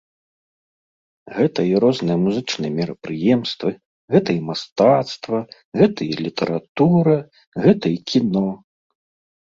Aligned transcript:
Гэта 1.35 1.59
і 1.71 1.75
розныя 1.83 2.17
музычныя 2.23 2.71
мерапрыемствы, 2.79 3.69
гэта 4.15 4.29
і 4.37 4.41
мастацтва, 4.49 5.37
гэта 5.83 5.99
і 6.15 6.19
літаратура, 6.25 7.15
гэта 7.67 7.85
і 7.99 8.01
кіно. 8.15 8.49